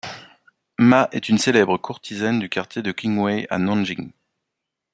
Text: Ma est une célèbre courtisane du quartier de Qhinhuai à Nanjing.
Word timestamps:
Ma 0.79 1.09
est 1.11 1.29
une 1.29 1.37
célèbre 1.37 1.77
courtisane 1.77 2.39
du 2.39 2.49
quartier 2.49 2.81
de 2.81 2.91
Qhinhuai 2.91 3.45
à 3.51 3.59
Nanjing. 3.59 4.13